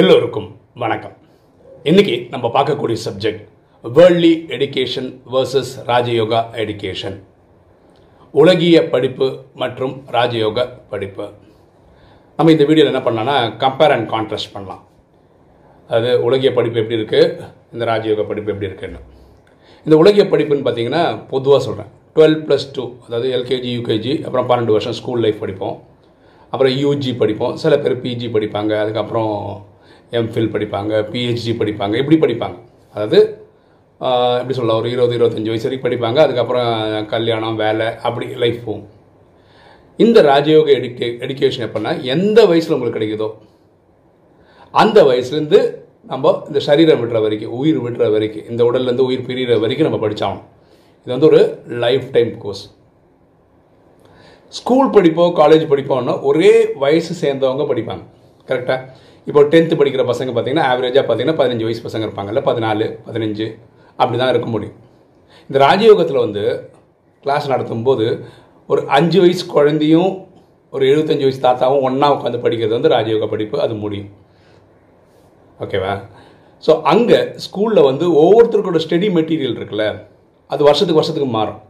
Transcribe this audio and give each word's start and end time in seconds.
எல்லோருக்கும் 0.00 0.48
வணக்கம். 0.82 1.12
இன்னைக்கு 1.90 2.14
நம்ம 2.32 2.46
பார்க்கக்கூடிய 2.54 2.96
subject 3.04 3.44
worldly 3.84 4.32
education 4.54 5.06
versus 5.34 5.70
Rajayoga 5.90 6.40
education 6.62 7.16
உலகிய 8.40 8.82
படிப்பு 8.94 9.26
மற்றும் 9.62 9.94
ராஜயோக 10.16 10.66
படிப்பு. 10.90 11.26
நம்ம 12.38 12.52
இந்த 12.54 12.64
வீடியோவில் 12.70 12.92
என்ன 12.92 13.02
பண்ணலாம்னா 13.06 13.36
கம்பேர் 13.62 13.94
அண்ட் 13.94 14.08
கான்ட்ராஸ்ட் 14.14 14.52
பண்ணலாம். 14.56 14.82
அது 15.90 16.10
உலகிய 16.26 16.50
படிப்பு 16.58 16.80
எப்படி 16.82 16.98
இருக்குது 17.00 17.46
இந்த 17.74 17.86
ராஜயோக 17.92 18.26
படிப்பு 18.30 18.52
எப்படி 18.54 18.68
இருக்குன்னு. 18.70 19.00
இந்த 19.86 19.96
உலகிய 20.02 20.26
படிப்புன்னு 20.32 20.66
பார்த்தீங்கன்னா 20.66 21.04
பொதுவாக 21.32 21.62
சொல்கிறேன் 21.68 21.90
டுவெல் 22.18 22.38
ப்ளஸ் 22.48 22.66
டூ 22.78 22.84
அதாவது 23.06 23.30
எல்கேஜி 23.38 23.72
யூகேஜி 23.78 24.12
அப்புறம் 24.26 24.48
பன்னெண்டு 24.50 24.76
வருஷம் 24.76 24.98
ஸ்கூல் 25.00 25.24
லைஃப் 25.26 25.40
படிப்போம். 25.44 25.78
அப்புறம் 26.52 26.76
யூஜி 26.82 27.14
படிப்போம். 27.22 27.56
சில 27.64 27.78
பேர் 27.86 27.96
பிஜி 28.04 28.30
படிப்பாங்க 28.36 28.74
அதுக்கப்புறம் 28.82 29.32
எம்ஃபில் 30.20 30.52
படிப்பாங்க 30.54 30.92
பிஹெச்டி 31.12 31.52
படிப்பாங்க 31.60 31.94
இப்படி 32.02 32.18
படிப்பாங்க. 32.24 32.56
அதாவது 32.94 33.18
எப்படி 34.40 34.54
சொல்ல 34.58 34.74
ஒரு 34.80 34.88
இருபது 34.94 35.14
இருபத்தஞ்சி 35.18 35.50
வயசு 35.52 35.66
வரைக்கும் 35.66 35.86
படிப்பாங்க 35.86 36.18
அதுக்கப்புறம் 36.24 36.70
கல்யாணம் 37.14 37.56
வேலை 37.64 37.86
அப்படி 38.08 38.26
லைஃப் 38.44 38.60
போகும். 38.66 38.86
இந்த 39.98 40.18
ராஜயோக 40.30 40.68
எடுக்கே 40.78 41.08
எடுக்கேஷன் 41.24 41.66
எப்படின்னா 41.66 41.92
எந்த 42.14 42.38
வயசில் 42.50 42.74
உங்களுக்கு 42.76 42.98
கிடைக்குதோ 42.98 43.28
அந்த 44.74 44.98
வயசுலேருந்து 45.10 45.60
நம்ம 46.12 46.32
இந்த 46.48 46.60
சரீரம் 46.66 47.00
விடுற 47.02 47.20
வரைக்கும் 47.26 47.54
உயிர் 47.60 47.78
விடுற 47.84 48.06
வரைக்கும் 48.14 48.48
இந்த 48.52 48.62
உடல்லேருந்து 48.68 49.06
உயிர் 49.08 49.26
பிரிகிற 49.28 49.58
வரைக்கும் 49.62 49.88
நம்ம 49.88 50.00
படித்தாகணும் 50.04 50.44
இது 51.06 51.12
வந்து 51.14 51.28
ஒரு 51.30 51.40
லைஃப் 51.84 52.06
டைம் 52.16 52.30
கோர்ஸ் 52.42 52.64
ஸ்கூல் 54.58 54.92
படிப்போ 54.96 55.24
காலேஜ் 55.40 55.64
படிப்போன்னா 55.72 56.14
ஒரே 56.30 56.52
வயசு 56.82 57.12
சேர்ந்தவங்க 57.22 57.64
படிப்பாங்க. 57.70 58.04
கரெக்டாக 58.48 58.80
இப்போ 59.28 59.40
டென்த்து 59.52 59.78
படிக்கிற 59.78 60.02
பசங்க 60.10 60.30
பார்த்தீங்கன்னா 60.32 60.66
ஆவரேஜாக 60.72 61.04
பார்த்தீங்கன்னா 61.06 61.38
பதினஞ்சு 61.40 61.66
வயசு 61.66 61.82
பசங்க 61.86 62.06
இருப்பாங்கல்ல 62.06 62.42
பதினாலு 62.48 62.86
பதினஞ்சு 63.06 63.46
அப்படி 63.98 64.16
தான் 64.20 64.32
இருக்க 64.34 64.48
முடியும். 64.54 64.76
இந்த 65.50 65.58
ராஜயோகத்தில் 65.66 66.24
வந்து 66.26 66.44
கிளாஸ் 67.24 67.50
நடத்தும்போது 67.52 68.06
ஒரு 68.68 68.80
அஞ்சு 68.98 69.18
வயசு 69.24 69.44
குழந்தையும் 69.56 70.12
ஒரு 70.72 70.84
எழுபத்தஞ்சு 70.90 71.26
வயசு 71.26 71.40
தாத்தாவும் 71.46 71.84
ஒன்றா 71.88 72.06
உட்காந்து 72.14 72.44
படிக்கிறது 72.44 72.76
வந்து 72.78 72.94
ராஜயோக 72.96 73.26
படிப்பு 73.32 73.56
அது 73.64 73.74
முடியும். 73.84 74.10
ஓகேவா 75.64 75.92
ஸோ 76.64 76.72
அங்கே 76.92 77.18
ஸ்கூலில் 77.44 77.86
வந்து 77.90 78.06
ஒவ்வொருத்தருக்கோட 78.22 78.80
ஸ்டடி 78.84 79.08
மெட்டீரியல் 79.18 79.58
இருக்குல்ல 79.58 79.86
அது 80.50 80.62
வருஷத்துக்கு 80.68 81.00
வருஷத்துக்கு 81.00 81.30
மாறும். 81.36 81.60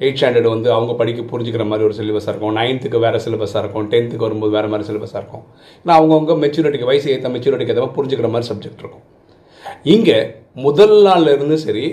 எயிட் 0.00 0.18
ஸ்டாண்டர்ட் 0.18 0.48
வந்து 0.54 0.68
அவங்க 0.76 0.92
படிக்க 1.00 1.20
புரிஞ்சுக்கிற 1.30 1.64
மாதிரி 1.68 1.84
ஒரு 1.88 1.94
சிலபஸாக 1.98 2.32
இருக்கும். 2.32 2.56
நைன்த்துக்கு 2.60 2.98
வேறு 3.04 3.20
சிலபஸாக 3.26 3.60
இருக்கும். 3.62 3.86
டென்த்துக்கு 3.92 4.26
வரும்போது 4.26 4.52
வேறு 4.56 4.68
மாதிரி 4.72 4.88
சிலபஸாக 4.88 5.20
இருக்கும். 5.22 5.44
ஏன்னா 5.82 5.94
அவங்கவுங்க 6.00 6.34
மெச்சூரிட்டிக்கு 6.42 6.88
வயசு 6.90 7.06
ஏற்ற 7.14 7.28
மெச்சூரிட்டிக்கு 7.36 7.74
ஏற்ற 7.74 7.86
புரிஞ்சுக்கிற 7.98 8.30
மாதிரி 8.34 8.48
சப்ஜெக்ட் 8.50 8.82
இருக்கும். 8.84 9.04
இங்கே 9.94 10.18
முதல் 10.66 10.96
நாள்ல 11.06 11.32
இருந்து 11.36 11.56
சரி 11.64 11.86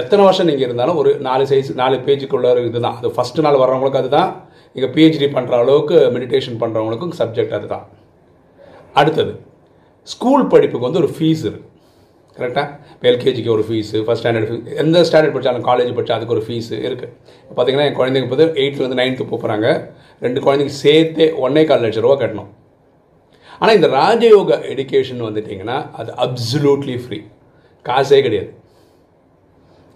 எத்தனை 0.00 0.22
வருஷம் 0.26 0.48
நீங்கள் 0.50 0.66
இருந்தாலும் 0.68 0.98
ஒரு 1.02 1.10
நாலு 1.26 1.44
சைஸ் 1.50 1.70
நாலு 1.82 1.96
பேஜுக்குள்ள 2.06 2.48
இதுதான். 2.70 2.96
அது 3.00 3.14
ஃபஸ்ட்டு 3.16 3.44
நாள் 3.46 3.60
வர்றவங்களுக்கு 3.62 4.00
அதுதான். 4.02 4.30
இங்கே 4.76 4.88
பிஹெச்டி 4.96 5.28
பண்ணுற 5.36 5.54
அளவுக்கு 5.62 5.98
மெடிடேஷன் 6.16 6.58
பண்ணுறவங்களுக்கும் 6.62 7.14
சப்ஜெக்ட் 7.20 7.56
அதுதான். 7.58 7.86
அடுத்தது 9.00 9.32
ஸ்கூல் 10.14 10.44
படிப்புக்கு 10.52 10.86
வந்து 10.88 11.02
ஒரு 11.04 11.10
ஃபீஸ் 11.14 11.44
இருக்குது 11.48 11.72
கரெக்டாக 12.38 12.66
இப்போ 12.94 13.06
எல்கேஜிக்கு 13.10 13.50
ஒரு 13.56 13.64
ஃபீஸு 13.68 13.98
ஃபஸ்ட் 14.06 14.22
ஸ்டாண்டர்ட் 14.22 14.48
ஃபீஸ் 14.48 14.78
எந்த 14.82 15.02
ஸ்டாண்டர்ட் 15.08 15.34
படித்தாலும் 15.36 15.66
காலேஜ் 15.68 15.90
படித்தா 15.98 16.16
அதுக்கு 16.18 16.34
ஒரு 16.36 16.44
ஃபீஸு 16.46 16.76
இருக்குது 16.88 17.12
பார்த்தீங்கன்னா 17.56 17.86
என் 17.88 17.98
குழந்தைங்க 17.98 18.28
இப்போ 18.28 18.46
எயித்துலேருந்து 18.62 19.00
நைன்த்து 19.02 19.26
போகிறாங்க 19.32 19.66
ரெண்டு 20.24 20.40
குழந்தைங்க 20.46 20.74
சேர்த்தே 20.84 21.28
ஒன்றே 21.44 21.64
கால் 21.70 21.84
லட்ச 21.86 22.04
ரூபா 22.06 22.16
கட்டணும். 22.22 22.50
ஆனால் 23.60 23.76
இந்த 23.78 23.88
ராஜயோக 24.00 24.58
எடுகேஷன் 24.72 25.26
வந்துட்டிங்கன்னா 25.26 25.76
அது 26.00 26.10
அப்சல்யூட்லி 26.24 26.96
ஃப்ரீ 27.04 27.18
காசே 27.86 28.18
கிடையாது. 28.26 28.50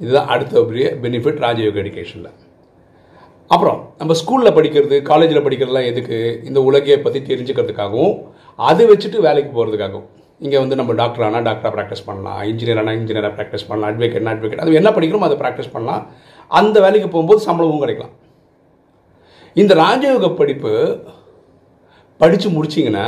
இதுதான் 0.00 0.30
அடுத்த 0.34 0.62
பெரிய 0.70 0.86
பெனிஃபிட் 1.02 1.43
ராஜயோக 1.44 1.78
எடுகேஷனில் 1.82 2.31
அப்புறம் 3.54 3.78
நம்ம 4.00 4.12
ஸ்கூலில் 4.20 4.56
படிக்கிறது 4.56 4.97
காலேஜில் 5.10 5.44
படிக்கிறதுலாம் 5.47 5.88
எதுக்கு? 5.91 6.19
இந்த 6.48 6.59
உலகையை 6.69 6.98
பற்றி 7.06 7.20
தெரிஞ்சுக்கிறதுக்காகவும் 7.31 8.14
அதை 8.59 8.84
வச்சுட்டு 8.91 9.19
வேலைக்கு 9.26 9.50
போகிறதுக்காகவும் 9.56 10.09
இங்கே 10.44 10.58
வந்து 10.62 10.78
நம்ம 10.80 10.92
டாக்டர் 11.00 11.24
ஆனால் 11.26 11.44
டாக்டராக 11.48 11.72
ப்ராக்டிஸ் 11.76 12.06
பண்ணலாம். 12.08 12.40
இன்ஜினியர் 12.50 12.80
ஆனால் 12.82 12.96
இன்ஜினியராக 12.98 13.32
ப்ராக்டிஸ் 13.38 13.66
பண்ணலாம். 13.70 13.90
அட்வொகேட்னா 13.92 14.32
அட்வொகேட் 14.34 14.62
அது 14.64 14.78
என்ன 14.80 14.90
படிக்கிறோமோ 14.96 15.28
அதை 15.28 15.38
ப்ராக்டிஸ் 15.42 15.74
பண்ணலாம். 15.74 16.04
அந்த 16.60 16.76
வேலைக்கு 16.84 17.08
போகும்போது 17.14 17.40
சம்பளமும் 17.48 17.82
கிடைக்கலாம். 17.84 18.14
இந்த 19.60 19.72
ராஜயோக 19.84 20.30
படிப்பு 20.40 20.72
படித்து 22.22 22.48
முடிச்சிங்கன்னா 22.56 23.06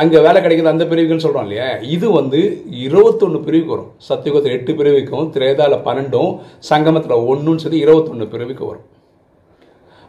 அங்கே 0.00 0.18
வேலை 0.26 0.38
கிடைக்கிற 0.42 0.68
அந்த 0.72 0.84
பிரிவுகள்னு 0.90 1.24
சொல்கிறோம் 1.24 1.46
இல்லையா? 1.46 1.66
இது 1.94 2.06
வந்து 2.18 2.38
இருபத்தொன்று 2.84 3.38
பிரிவுக்கு 3.46 3.74
வரும். 3.74 3.90
சத்தியுகத்தில் 4.08 4.54
எட்டு 4.58 4.72
பிரிவுக்கும் 4.78 5.26
திரேதாவில் 5.34 5.82
பன்னெண்டும் 5.88 6.30
சங்கமத்தில் 6.70 7.24
ஒன்றுன்னு 7.30 7.64
சொல்லி 7.64 7.80
இருபத்தொன்று 7.84 8.26
பிரிவுக்கு 8.34 8.64
வரும். 8.70 8.86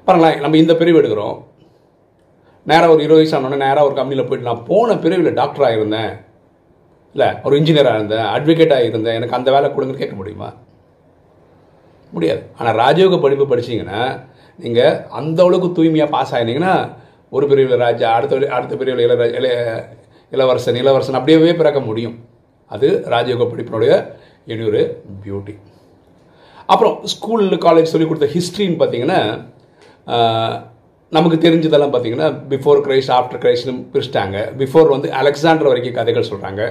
பாருங்களேன் 0.07 0.39
நம்ம 0.43 0.57
இந்த 0.61 0.73
பிரிவு 0.81 0.99
எடுக்கிறோம். 1.01 1.35
நேராக 2.69 2.93
ஒரு 2.93 3.01
இருபது 3.05 3.21
வயசு 3.21 3.35
ஆனோடனே 3.37 3.63
நேராக 3.65 3.87
ஒரு 3.87 3.95
கம்பெனியில் 3.97 4.27
போயிட்டு 4.27 4.49
நான் 4.49 4.67
போன 4.69 4.95
பிரிவில் 5.03 5.37
டாக்டராக 5.39 5.77
இருந்தேன் 5.77 6.13
இல்லை 7.15 7.27
ஒரு 7.45 7.53
இன்ஜினியராக 7.59 7.97
இருந்தேன் 7.99 8.27
அட்வொகேட்டாக 8.35 8.87
இருந்தேன். 8.89 9.17
எனக்கு 9.19 9.37
அந்த 9.37 9.49
வேலை 9.55 9.67
கொடுங்கன்னு 9.69 10.03
கேட்க 10.03 10.15
முடியுமா? 10.19 10.49
முடியாது. 12.13 12.41
ஆனால் 12.59 12.77
ராஜயோக 12.83 13.17
படிப்பு 13.25 13.45
படிச்சீங்கன்னா 13.51 14.01
நீங்கள் 14.59 14.97
அந்த 15.19 15.39
அளவுக்கு 15.45 15.69
தூய்மையாக 15.77 16.13
பாஸ் 16.15 16.33
ஆகினீங்கன்னா 16.37 16.73
ஒரு 17.35 17.45
பிரிவில் 17.51 17.83
ராஜா 17.85 18.07
அடுத்த 18.17 18.49
அடுத்த 18.57 18.73
பிரிவில் 18.79 19.05
இள 19.07 19.13
இள 19.39 19.47
இளவரசன் 20.31 20.81
இளவரசன் 20.81 21.19
அப்படியே 21.19 21.53
பிறக்க 21.61 21.79
முடியும். 21.89 22.15
அது 22.71 22.87
ராஜயோக 23.13 23.45
படிப்பினுடைய 23.51 23.93
இன்னொரு 24.51 24.83
பியூட்டி 25.23 25.53
அப்புறம் 26.69 26.95
ஸ்கூல் 27.13 27.47
காலேஜ் 27.65 27.91
சொல்லி 27.93 28.05
கொடுத்த 28.07 28.29
ஹிஸ்ட்ரின்னு 28.35 28.79
பார்த்தீங்கன்னா 28.79 29.21
நமக்கு 31.15 31.37
தெரிஞ்சதெல்லாம் 31.45 31.93
பார்த்தீங்கன்னா 31.93 32.27
பிஃபோர் 32.51 32.79
கிரைஸ்ட் 32.85 33.11
ஆஃப்டர் 33.17 33.41
கிரைஸ்ட்னு 33.43 33.73
பிரிச்சிட்டாங்க. 33.93 34.37
பிஃபோர் 34.61 34.87
வந்து 34.95 35.07
அலெக்சாண்டர் 35.19 35.69
வரைக்கும் 35.71 35.97
கதைகள் 35.99 36.29
சொல்கிறாங்க 36.31 36.61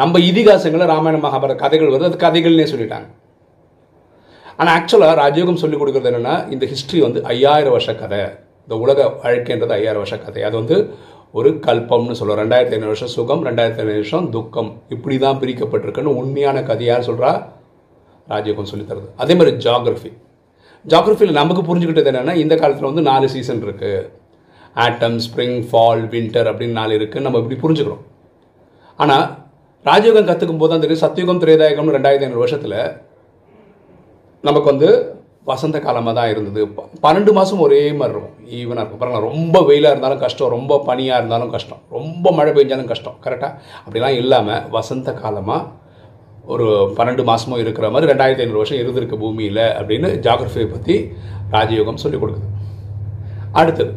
நம்ம 0.00 0.18
இதிகாசங்களில் 0.30 0.90
ராமாயண 0.92 1.18
மகாபாரத 1.24 1.56
கதைகள் 1.62 1.92
வருது. 1.92 2.08
அது 2.10 2.18
கதைகள்னே 2.24 2.66
சொல்லிட்டாங்க. 2.72 3.08
ஆனால் 4.60 4.72
ஆக்சுவலாக 4.76 5.16
ராஜயோகம் 5.22 5.60
சொல்லிக் 5.62 5.80
கொடுக்குறது 5.82 6.10
என்னென்னா 6.10 6.34
இந்த 6.54 6.64
ஹிஸ்ட்ரி 6.72 7.00
வந்து 7.06 7.20
ஐயாயிரம் 7.32 7.74
வருஷ 7.76 7.90
கதை. 8.02 8.22
இந்த 8.64 8.76
உலக 8.84 9.00
வாழ்க்கைன்றது 9.22 9.74
ஐயாயிரம் 9.78 10.02
வருஷ 10.04 10.16
கதை. 10.24 10.42
அது 10.48 10.56
வந்து 10.60 10.76
ஒரு 11.38 11.50
கல்பம்னு 11.66 12.16
சொல்லுவோம் 12.18 12.40
ரெண்டாயிரத்தி 12.42 12.76
ஐநூறு 12.76 12.92
வருஷம் 12.92 13.12
சுகம் 13.16 13.42
ரெண்டாயிரத்தி 13.48 13.82
ஐநூறு 13.82 14.02
வருஷம் 14.02 14.28
துக்கம். 14.36 14.70
இப்படி 14.94 15.18
தான் 15.24 15.40
பிரிக்கப்பட்டிருக்குன்னு 15.42 16.16
உண்மையான 16.22 16.62
கதை 16.70 16.88
சொல்கிறா 17.10 17.32
ராஜயோகம் 18.32 18.70
சொல்லித்தருது 18.72 19.10
அதே 19.24 19.34
மாதிரி 19.40 19.52
ஜாகிரஃபி 19.66 20.10
ஜாகிரஃபியில் 20.84 21.38
நமக்கு 21.40 21.62
புரிஞ்சுக்கிட்டது 21.68 22.10
என்னென்னா 22.12 22.34
இந்த 22.44 22.54
காலத்தில் 22.60 22.90
வந்து 22.90 23.04
நாலு 23.10 23.26
சீசன் 23.34 23.64
இருக்குது 23.66 24.06
ஆட்டம் 24.84 25.18
ஸ்ப்ரிங் 25.26 25.60
ஃபால் 25.68 26.02
வின்டர் 26.14 26.48
அப்படின்னு 26.50 26.78
நாலு 26.80 26.92
இருக்குது 26.98 27.24
நம்ம 27.26 27.40
இப்படி 27.42 27.58
புரிஞ்சுக்கிறோம். 27.62 28.02
ஆனால் 29.02 29.26
ராஜயோகம் 29.88 30.28
கற்றுக்கும் 30.28 30.60
போது 30.60 30.70
தான் 30.72 30.82
தெரியும் 30.84 31.04
சத்தியுகம் 31.04 31.40
திரேதாயகம்னு 31.42 31.94
ரெண்டாயிரத்தி 31.96 32.26
ஐநூறு 32.26 32.44
வருஷத்தில் 32.44 32.78
நமக்கு 34.48 34.70
வந்து 34.72 34.88
வசந்த 35.50 35.76
காலமாக 35.84 36.14
தான் 36.18 36.30
இருந்தது. 36.32 36.62
பன்னெண்டு 37.04 37.32
மாதம் 37.36 37.62
ஒரே 37.66 37.80
மாதிரி 37.98 38.14
இருக்கும். 38.14 38.34
ஈவனாக 38.58 38.82
இருக்கும். 38.82 39.00
பாருங்கள் 39.02 39.26
ரொம்ப 39.28 39.62
வெயிலாக 39.68 39.94
இருந்தாலும் 39.94 40.22
கஷ்டம் 40.24 40.52
ரொம்ப 40.56 40.78
பனியாக 40.88 41.20
இருந்தாலும் 41.20 41.52
கஷ்டம். 41.54 41.80
ரொம்ப 41.96 42.32
மழை 42.38 42.52
பெஞ்சாலும் 42.58 42.90
கஷ்டம். 42.92 43.16
கரெக்டாக 43.24 43.52
அப்படிலாம் 43.84 44.18
இல்லாமல் 44.22 44.64
வசந்த 44.76 45.14
காலமாக 45.22 45.62
ஒரு 46.52 46.66
பன்னெண்டு 46.96 47.22
மாதமும் 47.28 47.62
இருக்கிற 47.62 47.86
மாதிரி 47.94 48.10
ரெண்டாயிரத்தி 48.10 48.42
ஐநூறு 48.44 48.60
வருஷம் 48.60 48.80
இருந்திருக்கு 48.82 49.16
பூமியில் 49.22 49.64
அப்படின்னு 49.78 50.08
ஜாகிரஃபியை 50.26 50.68
பற்றி 50.74 50.94
ராஜயோகம் 51.54 52.02
சொல்லிக் 52.04 52.22
கொடுக்குது. 52.22 52.46
அடுத்தது 53.60 53.92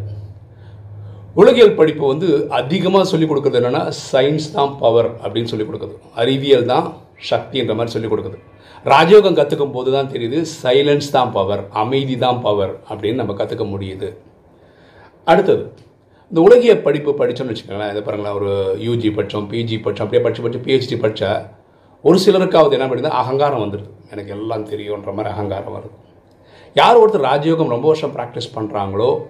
உலகியல் 1.41 1.77
படிப்பு 1.79 2.03
வந்து 2.13 2.29
அதிகமாக 2.59 3.05
சொல்லிக் 3.11 3.29
கொடுக்குறது 3.31 3.59
என்னென்னா 3.59 3.83
சயின்ஸ் 4.07 4.47
தான் 4.55 4.73
பவர் 4.81 5.09
அப்படின்னு 5.23 5.51
சொல்லிக் 5.51 5.69
கொடுக்குது. 5.69 5.95
அறிவியல் 6.21 6.67
தான் 6.73 6.87
சக்தின்ற 7.29 7.73
மாதிரி 7.77 7.93
சொல்லிக் 7.95 8.13
கொடுக்குது. 8.13 8.37
ராஜயோகம் 8.85 9.37
கற்றுக்கும் 9.39 9.73
போது 9.75 9.89
தான் 9.95 10.11
தெரியுது 10.13 10.39
சைலன்ஸ் 10.61 11.09
தான் 11.15 11.31
பவர் 11.37 11.63
அமைதி 11.81 12.15
தான் 12.25 12.41
பவர் 12.47 12.73
அப்படின்னு 12.89 13.21
நம்ம 13.21 13.35
கற்றுக்க 13.41 13.65
முடியுது. 13.73 14.09
அடுத்தது 15.31 15.63
இந்த 16.31 16.39
உலகிய 16.47 16.73
படிப்பு 16.85 17.11
படித்தோம்னு 17.19 17.53
வச்சுக்கோங்களேன் 17.53 17.91
இதை 17.93 18.01
பாருங்களேன் 18.03 18.37
ஒரு 18.39 18.51
யூஜி 18.87 19.09
படித்தோம் 19.17 19.47
பிஜி 19.51 19.77
படித்தோம் 19.85 20.05
அப்படியே 20.05 20.23
படித்து 20.25 20.43
படித்து 20.43 20.65
பிஹெச்டி 20.67 20.97
படித்தா 21.03 21.31
ஒரு 22.01 22.17
சிலருக்காவது 22.25 22.71
என்ன 22.71 22.87
பண்ணுது 22.87 23.07
அகங்காரம் 23.07 23.63
வந்துடுது 23.63 23.89
எனக்கு 24.11 24.31
எல்லாம் 24.31 24.65
தெரியுன்ற 24.65 25.13
மாதிரி 25.13 25.33
அகங்காரம் 25.33 25.75
வருது. 25.75 25.97
யார் 26.73 26.99
ஒருத்தர் 26.99 27.25
ராஜயோகம் 27.25 27.73
ரொம்ப 27.75 27.87
வருஷம் 27.87 28.15
ப்ராக்டிஸ் 28.15 28.53
பண்ணுறாங்களோ 28.55 29.23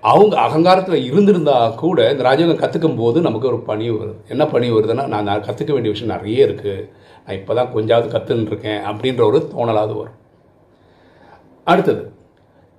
அவங்க 0.00 0.40
அகங்காரத்தில் 0.40 1.04
இருந்திருந்தா 1.04 1.68
கூட 1.68 2.10
இந்த 2.10 2.24
ராஜயோகம் 2.24 2.62
கற்றுக்கும் 2.62 2.96
போது 2.96 3.20
நமக்கு 3.20 3.46
ஒரு 3.46 3.58
பணி 3.58 3.90
வருது. 3.90 4.14
என்ன 4.28 4.46
பணி 4.46 4.70
வருதுன்னா 4.70 5.06
நான் 5.06 5.24
நான் 5.24 5.42
கற்றுக்க 5.42 5.72
வேண்டிய 5.76 5.92
விஷயம் 5.94 6.16
நிறைய 6.16 6.46
இருக்குது 6.46 6.88
நான் 7.26 7.36
இப்போ 7.36 7.54
தான் 7.54 7.72
கொஞ்சாவது 7.72 8.18
கற்றுன்னு 8.18 8.46
இருக்கேன் 8.46 8.80
அப்படின்ற 8.90 9.22
ஒரு 9.24 9.50
தோணலாவது 9.56 9.94
வரும். 10.00 10.18
அடுத்தது 11.64 12.12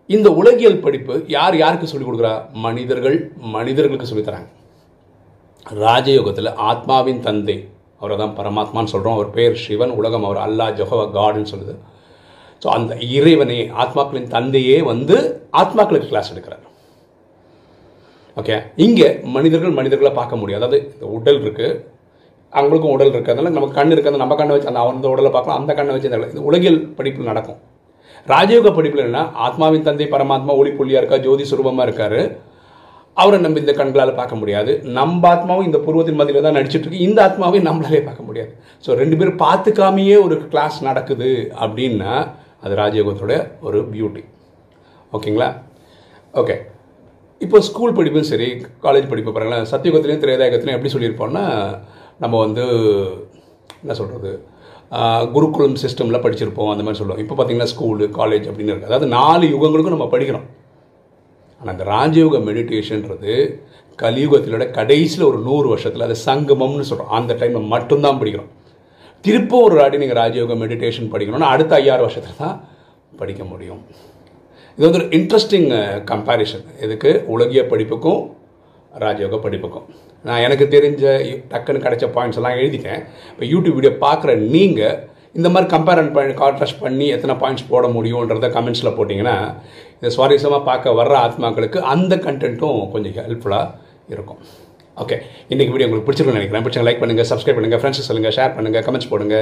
இந்த 0.07 0.29
உலகியல் 0.31 0.79
படிப்பு 0.79 1.23
யார் 1.27 1.57
யாருக்கு 1.57 1.87
சொல்லிக் 1.87 2.09
கொடுக்குறா? 2.09 2.33
மனிதர்கள் 2.51 3.31
மனிதர்களுக்கு 3.35 4.05
சொல்லித் 4.05 4.27
தராங்க. 4.27 4.51
ராஜயோகத்தில் 5.65 6.53
ஆத்மாவின் 6.53 7.19
தந்தை 7.19 7.69
அவரை 8.05 8.17
தான் 8.23 8.37
பரமாத்மான்னு 8.39 8.93
சொல்கிறோம் 8.93 9.17
அவர் 9.17 9.35
பேர் 9.39 9.61
சிவன் 9.65 9.97
உலகம் 9.99 10.27
அவர் 10.29 10.39
அல்லா 10.45 10.67
ஜொஹவா 10.79 11.05
காடுன்னு 11.17 11.51
சொல்லுது. 11.55 11.75
ஸோ 12.61 12.67
அந்த 12.77 12.93
இறைவனே 13.17 13.59
ஆத்மாக்களின் 13.81 14.31
தந்தையே 14.35 14.77
வந்து 14.91 15.15
ஆத்மாக்களுக்கு 15.61 16.11
கிளாஸ் 16.11 16.31
எடுக்கிறார். 16.33 16.63
ஓகே 18.37 18.55
இங்கே 18.85 19.09
மனிதர்கள் 19.35 19.75
மனிதர்களை 19.79 20.11
பார்க்க 20.17 20.39
முடியும். 20.39 20.59
அதாவது 20.61 20.79
இந்த 20.95 21.05
உடல் 21.17 21.39
இருக்குது 21.43 21.77
அவங்களுக்கும் 22.53 22.95
உடல் 22.95 23.11
இருக்குது 23.11 23.33
அதனால 23.33 23.53
நமக்கு 23.57 23.77
கண் 23.77 23.93
இருக்குது 23.93 24.21
நம்ம 24.23 24.35
கண்ணை 24.39 24.53
வச்சு 24.55 24.69
அந்த 24.71 24.81
அந்த 24.95 25.07
உடலை 25.13 25.31
பார்க்கலாம். 25.35 25.59
அந்த 25.61 25.71
கண்ணை 25.77 25.93
வச்சு 25.95 26.09
இந்த 26.11 26.43
உலகியல் 26.49 26.79
படிப்பில் 26.97 27.31
நடக்கும். 27.31 27.59
ராஜயோக 28.33 28.71
படிப்பில் 28.77 29.07
என்ன 29.07 29.21
ஆத்மாவின் 29.45 29.87
தந்தை 29.87 30.07
பரமாத்மா 30.13 30.53
ஒளி 30.61 30.71
புள்ளியாக 30.77 31.01
இருக்கா? 31.01 31.17
ஜோதி 31.27 31.45
சுரூபமாக 31.51 31.87
இருக்காரு. 31.87 32.21
அவரை 33.21 33.37
நம்ம 33.43 33.59
இந்த 33.63 33.73
கண்களால் 33.79 34.17
பார்க்க 34.19 34.39
முடியாது. 34.41 34.71
நம்ம 34.97 35.21
ஆத்மாவும் 35.33 35.67
இந்த 35.69 35.77
பூர்வத்தின் 35.85 36.19
மதியில் 36.19 36.45
தான் 36.45 36.57
நடிச்சிட்டு 36.57 36.85
இருக்கு. 36.85 37.05
இந்த 37.07 37.19
ஆத்மாவையும் 37.27 37.67
நம்மளாலே 37.69 38.01
பார்க்க 38.07 38.27
முடியாது. 38.29 38.51
ஸோ 38.85 38.97
ரெண்டு 39.01 39.17
பேரும் 39.19 39.41
பார்த்துக்காமையே 39.43 40.15
ஒரு 40.25 40.37
கிளாஸ் 40.53 40.77
நடக்குது 40.87 41.29
அப்படின்னா 41.65 42.13
அது 42.63 42.73
ராஜயோகத்தோட 42.83 43.33
ஒரு 43.67 43.79
பியூட்டி 43.93 44.23
ஓகேங்களா? 45.17 45.49
ஓகே 46.41 46.55
இப்போ 47.41 47.57
ஸ்கூல் 47.67 47.95
படிப்பும் 47.97 48.27
சரி 48.31 48.49
காலேஜ் 48.85 49.09
படிப்பு 49.11 49.31
பாருங்களேன். 49.35 49.69
சத்தியுகத்திலையும் 49.71 50.21
திரேதாயகத்திலையும் 50.23 50.77
எப்படி 50.77 50.93
சொல்லியிருப்போம்னா 50.93 51.45
நம்ம 52.23 52.35
வந்து 52.45 52.65
என்ன 53.83 53.95
சொல்கிறது 54.01 54.31
குருகுலம் 55.35 55.79
சிஸ்டமில் 55.83 56.23
படிச்சிருப்போம். 56.25 56.69
அந்த 56.73 56.83
மாதிரி 56.85 56.99
சொல்லுவோம் 56.99 57.21
இப்போ 57.23 57.35
பார்த்தீங்கன்னா 57.37 57.71
ஸ்கூலு 57.73 58.05
காலேஜ் 58.19 58.45
அப்படின்னு 58.49 58.71
இருக்குது 58.73 58.91
அதாவது 58.91 59.07
நாலு 59.17 59.45
யுகங்களுக்கும் 59.53 59.95
நம்ம 59.97 60.09
படிக்கிறோம். 60.13 60.45
அந்த 61.71 61.83
ராஜயோக 61.93 62.39
மெடிடேஷன்றது 62.47 63.33
கலியுகத்திலோட 63.99 64.63
கடைசியில் 64.77 65.27
ஒரு 65.29 65.39
நூறு 65.47 65.67
வருஷத்தில் 65.73 66.05
அது 66.07 66.15
சங்கமம்னு 66.27 66.87
சொல்கிறோம் 66.91 67.13
அந்த 67.17 67.33
டைமில் 67.41 67.71
மட்டும்தான் 67.73 68.19
படிக்கிறோம். 68.21 68.51
திருப்ப 69.25 69.59
ஒரு 69.67 69.75
ஆடி 69.83 69.99
நீங்கள் 70.01 70.19
ராஜயோக 70.21 70.55
மெடிடேஷன் 70.63 71.11
படிக்கணும்னா 71.13 71.51
அடுத்த 71.55 71.75
ஐயாறு 71.81 72.03
வருஷத்தில் 72.05 72.41
தான் 72.43 72.57
படிக்க 73.21 73.43
முடியும். 73.51 73.81
இது 74.77 74.85
வந்து 74.85 74.99
ஒரு 75.01 75.07
இன்ட்ரெஸ்டிங் 75.17 75.69
கம்பேரிஷன் 76.11 76.65
இதுக்கு 76.85 77.11
உலகிய 77.35 77.61
படிப்புக்கும் 77.71 78.21
ராஜயோக 79.03 79.37
படிப்புக்கும். 79.45 79.87
நான் 80.27 80.43
எனக்கு 80.47 80.65
தெரிஞ்ச 80.75 81.03
டக்குன்னு 81.51 81.83
கிடைச்ச 81.85 82.05
பாயிண்ட்ஸ் 82.15 82.39
எல்லாம் 82.41 82.57
எழுதிட்டேன். 82.61 83.01
இப்போ 83.31 83.45
யூடியூப் 83.53 83.77
வீடியோ 83.79 83.93
பார்க்குற 84.05 84.33
நீங்கள் 84.55 84.97
இந்த 85.37 85.47
மாதிரி 85.53 85.67
கம்பேர் 85.73 85.99
அண்ட் 86.01 86.13
பண்ணி 86.17 86.33
கான்ட்ராஸ்ட் 86.41 86.81
பண்ணி 86.83 87.05
எத்தனை 87.15 87.33
பாயிண்ட்ஸ் 87.41 87.69
போட 87.71 87.85
முடியுன்றத 87.95 88.49
கமெண்ட்ஸில் 88.57 88.95
போட்டிங்கன்னா 88.97 89.35
இதை 89.97 90.11
சுவாரஸ்யமாக 90.17 90.61
பார்க்க 90.69 90.93
வர்ற 90.99 91.15
ஆத்மாக்களுக்கு 91.25 91.79
அந்த 91.93 92.15
கண்டென்ட்டும் 92.25 92.79
கொஞ்சம் 92.93 93.15
ஹெல்ப்ஃபுல்லாக 93.27 94.13
இருக்கும். 94.13 94.39
ஓகே 95.03 95.15
இன்றைக்கி 95.53 95.71
வீடியோ 95.73 95.87
உங்களுக்கு 95.87 96.07
பிடிச்சிருக்குன்னு 96.07 96.41
நினைக்கிறேன். 96.41 96.65
பிடிச்சவங்க 96.65 96.87
லைக் 96.89 97.01
பண்ணுங்கள் 97.03 97.29
சப்ஸ்கிரைப் 97.31 97.57
பண்ணுங்கள் 97.57 97.81
ஃப்ரெண்ட்ஸ் 97.81 98.07
சொல்லுங்கள் 98.09 98.35
ஷேர் 98.37 98.55
பண்ணுங்கள் 98.57 98.85
கமெண்ட்ஸ் 98.87 99.11
போடுங்க. 99.13 99.37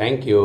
தேங்க்யூ 0.00 0.42